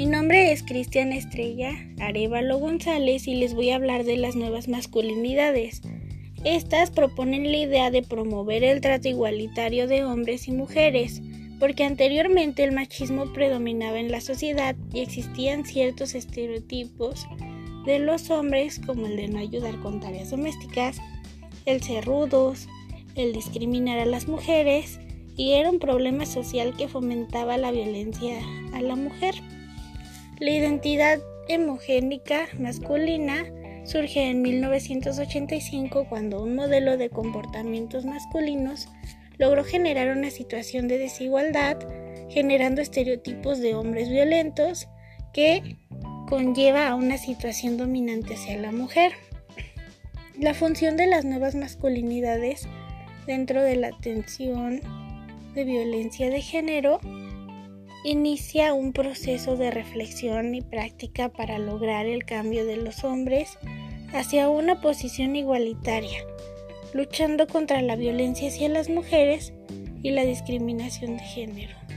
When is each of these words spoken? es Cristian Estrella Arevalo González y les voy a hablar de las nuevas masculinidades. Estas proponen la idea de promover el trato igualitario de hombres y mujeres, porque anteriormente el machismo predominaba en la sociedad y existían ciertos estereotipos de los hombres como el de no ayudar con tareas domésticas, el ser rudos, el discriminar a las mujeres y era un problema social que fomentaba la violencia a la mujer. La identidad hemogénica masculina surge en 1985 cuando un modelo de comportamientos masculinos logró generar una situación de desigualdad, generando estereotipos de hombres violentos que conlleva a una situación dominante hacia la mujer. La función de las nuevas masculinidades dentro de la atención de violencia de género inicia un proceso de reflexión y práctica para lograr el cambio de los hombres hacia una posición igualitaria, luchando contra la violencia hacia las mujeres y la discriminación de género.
es 0.00 0.62
Cristian 0.62 1.12
Estrella 1.12 1.72
Arevalo 1.98 2.58
González 2.58 3.26
y 3.26 3.34
les 3.34 3.54
voy 3.54 3.70
a 3.70 3.74
hablar 3.74 4.04
de 4.04 4.16
las 4.16 4.36
nuevas 4.36 4.68
masculinidades. 4.68 5.82
Estas 6.44 6.92
proponen 6.92 7.50
la 7.50 7.58
idea 7.58 7.90
de 7.90 8.02
promover 8.02 8.62
el 8.62 8.80
trato 8.80 9.08
igualitario 9.08 9.88
de 9.88 10.04
hombres 10.04 10.46
y 10.46 10.52
mujeres, 10.52 11.20
porque 11.58 11.82
anteriormente 11.82 12.62
el 12.62 12.70
machismo 12.70 13.32
predominaba 13.32 13.98
en 13.98 14.12
la 14.12 14.20
sociedad 14.20 14.76
y 14.94 15.00
existían 15.00 15.66
ciertos 15.66 16.14
estereotipos 16.14 17.26
de 17.84 17.98
los 17.98 18.30
hombres 18.30 18.80
como 18.86 19.06
el 19.06 19.16
de 19.16 19.26
no 19.26 19.40
ayudar 19.40 19.80
con 19.80 19.98
tareas 19.98 20.30
domésticas, 20.30 21.00
el 21.66 21.82
ser 21.82 22.04
rudos, 22.04 22.68
el 23.16 23.32
discriminar 23.32 23.98
a 23.98 24.06
las 24.06 24.28
mujeres 24.28 25.00
y 25.36 25.54
era 25.54 25.70
un 25.70 25.80
problema 25.80 26.24
social 26.24 26.76
que 26.76 26.86
fomentaba 26.86 27.58
la 27.58 27.72
violencia 27.72 28.38
a 28.72 28.80
la 28.80 28.94
mujer. 28.94 29.34
La 30.40 30.52
identidad 30.52 31.18
hemogénica 31.48 32.46
masculina 32.60 33.44
surge 33.84 34.30
en 34.30 34.40
1985 34.40 36.06
cuando 36.08 36.40
un 36.40 36.54
modelo 36.54 36.96
de 36.96 37.10
comportamientos 37.10 38.04
masculinos 38.04 38.88
logró 39.36 39.64
generar 39.64 40.16
una 40.16 40.30
situación 40.30 40.86
de 40.86 40.98
desigualdad, 40.98 41.78
generando 42.28 42.80
estereotipos 42.80 43.58
de 43.58 43.74
hombres 43.74 44.08
violentos 44.10 44.86
que 45.32 45.76
conlleva 46.28 46.86
a 46.86 46.94
una 46.94 47.18
situación 47.18 47.76
dominante 47.76 48.34
hacia 48.34 48.58
la 48.58 48.70
mujer. 48.70 49.12
La 50.38 50.54
función 50.54 50.96
de 50.96 51.08
las 51.08 51.24
nuevas 51.24 51.56
masculinidades 51.56 52.68
dentro 53.26 53.60
de 53.60 53.74
la 53.74 53.88
atención 53.88 54.82
de 55.54 55.64
violencia 55.64 56.30
de 56.30 56.42
género 56.42 57.00
inicia 58.04 58.74
un 58.74 58.92
proceso 58.92 59.56
de 59.56 59.70
reflexión 59.70 60.54
y 60.54 60.60
práctica 60.60 61.28
para 61.28 61.58
lograr 61.58 62.06
el 62.06 62.24
cambio 62.24 62.64
de 62.64 62.76
los 62.76 63.04
hombres 63.04 63.58
hacia 64.12 64.48
una 64.48 64.80
posición 64.80 65.36
igualitaria, 65.36 66.24
luchando 66.92 67.46
contra 67.46 67.82
la 67.82 67.96
violencia 67.96 68.48
hacia 68.48 68.68
las 68.68 68.88
mujeres 68.88 69.52
y 70.02 70.10
la 70.10 70.24
discriminación 70.24 71.16
de 71.16 71.24
género. 71.24 71.87